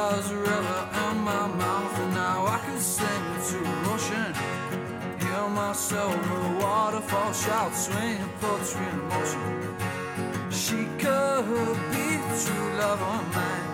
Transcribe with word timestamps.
Was 0.00 0.30
a 0.30 0.34
river 0.34 0.82
in 1.04 1.16
my 1.18 1.46
mouth, 1.46 1.98
and 2.00 2.14
now 2.14 2.46
I 2.46 2.58
can 2.64 2.78
sing 2.78 3.24
to 3.48 3.58
Russian. 3.86 4.32
Hear 5.20 5.46
myself, 5.50 6.14
a 6.14 6.40
waterfall 6.58 7.32
shout, 7.34 7.74
swing 7.74 8.18
poetry 8.40 8.86
in 8.94 9.00
motion. 9.12 9.44
She 10.50 10.78
could 11.02 11.76
be 11.92 12.06
true 12.42 12.68
love 12.80 13.02
or 13.12 13.22
mine. 13.36 13.68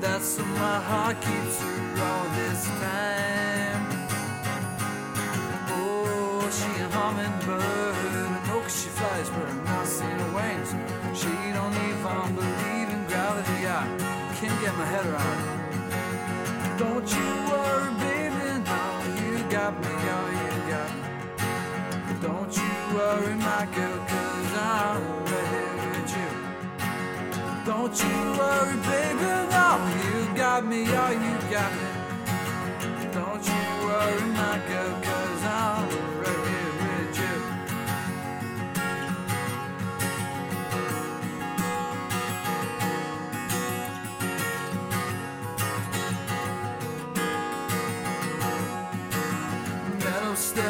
That's 0.00 0.38
what 0.38 0.48
my 0.66 0.78
heart 0.90 1.16
keeps 1.20 1.60
her 1.60 1.78
all 2.08 2.26
this 2.38 2.62
time. 2.80 3.82
Oh, 5.76 6.48
she 6.58 6.70
a 6.80 6.88
hummingbird, 6.96 8.12
and 8.22 8.50
oak 8.50 8.66
she 8.70 8.88
flies, 8.98 9.28
but 9.28 9.46
I'm 9.46 9.62
not 9.64 9.86
seeing 9.86 10.20
her 10.24 10.32
wings. 10.38 10.70
She 11.20 11.32
don't 11.52 11.76
even 11.86 12.34
believe 12.34 12.67
can't 14.40 14.60
get 14.60 14.76
my 14.76 14.84
head 14.84 15.04
around. 15.04 16.78
Don't 16.78 17.10
you 17.10 17.28
worry, 17.50 17.90
baby. 18.06 18.62
Now 18.70 19.02
you 19.18 19.42
got 19.50 19.72
me, 19.82 19.94
oh, 20.14 20.26
you 20.40 20.52
got 20.70 20.90
me. 20.94 21.02
Don't 22.22 22.56
you 22.56 22.72
worry, 22.94 23.34
my 23.34 23.66
girl, 23.74 23.98
cause 24.06 24.52
I'm 24.54 25.02
right 25.26 25.48
here 25.54 25.76
with 25.90 26.10
you. 26.18 26.30
Don't 27.66 27.96
you 28.04 28.16
worry, 28.38 28.76
baby, 28.86 29.30
no, 29.50 29.68
you 30.06 30.36
got 30.36 30.64
me, 30.64 30.80
oh, 30.86 31.10
you 31.24 31.34
got 31.50 31.70
me. 31.78 31.86
Don't 33.12 33.44
you 33.44 33.57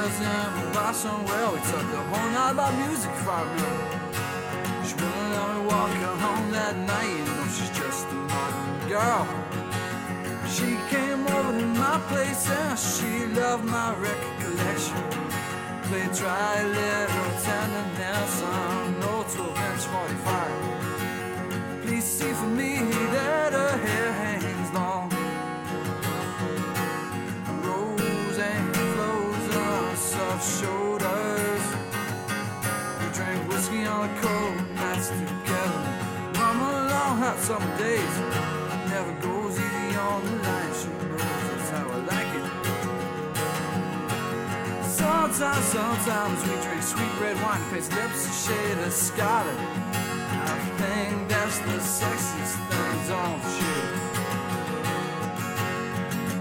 Stairs 0.09 0.25
and 0.25 0.73
bar 0.73 0.95
somewhere. 0.95 1.51
We 1.53 1.59
talked 1.59 1.91
the 1.93 2.01
whole 2.11 2.31
night 2.31 2.53
about 2.53 2.75
music 2.79 3.13
for 3.27 3.45
me. 3.57 3.71
She 4.87 4.95
wouldn't 4.95 5.31
let 5.37 5.47
me 5.53 5.61
walk 5.69 5.91
her 5.91 6.17
home 6.25 6.51
that 6.53 6.77
night. 6.93 7.13
You 7.19 7.25
know 7.29 7.47
she's 7.57 7.73
just 7.77 8.07
a 8.09 8.15
modern 8.33 8.89
girl. 8.89 9.25
She 10.49 10.69
came 10.89 11.27
over 11.27 11.53
to 11.61 11.67
my 11.85 12.01
place 12.09 12.49
and 12.49 12.79
she 12.79 13.27
loved 13.39 13.65
my 13.65 13.95
record 13.97 14.37
collection. 14.41 15.03
Played 15.89 16.13
dry 16.21 16.57
little 16.79 17.31
tenderness 17.45 18.43
on 18.43 19.01
no 19.01 19.25
12 19.29 19.59
inch 19.69 19.85
45. 19.93 21.83
Please 21.85 22.05
see 22.05 22.33
for 22.33 22.47
me 22.47 22.98
on 30.39 30.45
shoulders. 30.45 31.65
We 33.01 33.07
drank 33.13 33.49
whiskey 33.49 33.87
on 33.87 34.09
the 34.09 34.21
cold 34.21 34.57
nights 34.77 35.09
together. 35.09 35.83
Mama 36.35 36.89
long 36.91 37.19
hot 37.19 37.39
summer 37.41 37.79
days. 37.79 38.19
Never 38.91 39.13
goes 39.21 39.59
easy 39.59 39.97
on 39.97 40.25
the 40.25 40.31
line. 40.43 40.73
She 40.79 40.89
knows 40.89 41.23
that's 41.49 41.71
how 41.71 41.87
I 41.89 41.99
like 42.13 42.33
it. 42.39 42.47
Sometimes, 44.85 45.65
sometimes 45.65 46.39
we 46.45 46.55
drink 46.63 46.83
sweet 46.83 47.15
red 47.21 47.37
wine, 47.43 47.63
face 47.71 47.91
lips 47.93 48.27
a 48.27 48.33
shade 48.47 48.79
of 48.79 48.93
scarlet. 48.93 49.59
I 49.59 50.59
think 50.79 51.29
that's 51.29 51.59
the 51.59 51.79
sexiest 51.99 52.57
things 52.71 53.11
on 53.11 53.41
you. 53.59 53.77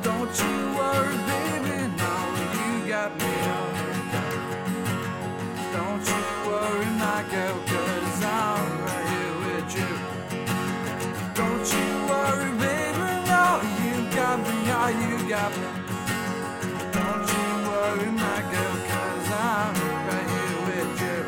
Don't 0.02 0.36
you 0.42 0.77
oh, 14.46 14.90
you 14.90 15.30
got 15.30 15.52
me. 15.58 15.68
Don't 16.92 17.28
you 17.34 17.48
worry, 17.68 18.12
my 18.12 18.42
girl, 18.52 18.76
cause 18.88 19.28
I'm 19.32 19.74
right 20.08 20.30
here 20.34 20.58
with 20.68 20.94
you. 21.02 21.20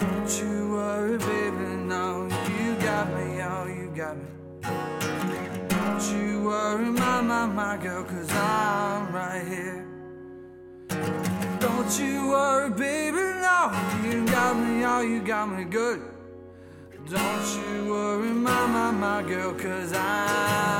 Don't 0.00 0.30
you 0.40 0.54
worry, 0.70 1.16
baby, 1.18 1.66
no, 1.86 2.04
you 2.48 2.74
got 2.76 3.06
me, 3.14 3.42
oh, 3.42 3.66
you 3.66 3.86
got 3.96 4.16
me. 4.16 4.24
Don't 5.68 6.02
you 6.12 6.42
worry, 6.44 6.90
my, 6.90 7.20
my, 7.20 7.46
my 7.46 7.76
girl, 7.76 8.04
cause 8.04 8.30
I'm 8.32 9.12
right 9.14 9.46
here. 9.46 9.99
Don't 11.60 11.98
you 11.98 12.28
worry, 12.28 12.70
baby, 12.70 13.18
no, 13.18 13.70
you 14.02 14.24
got 14.26 14.56
me, 14.56 14.84
oh, 14.84 15.00
you 15.02 15.20
got 15.20 15.46
me 15.46 15.64
good. 15.64 16.00
Don't 17.08 17.46
you 17.56 17.90
worry, 17.90 18.30
my, 18.30 18.66
my, 18.66 18.90
my 18.90 19.22
girl, 19.22 19.52
cause 19.52 19.90
here. 19.90 20.79